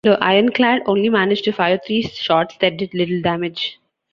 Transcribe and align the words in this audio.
The 0.03 0.17
ironclad 0.19 0.81
only 0.87 1.09
managed 1.09 1.43
to 1.43 1.51
fire 1.51 1.77
three 1.77 2.01
shots 2.01 2.57
that 2.59 2.77
did 2.77 2.91
little 2.95 3.21
damage. 3.21 3.77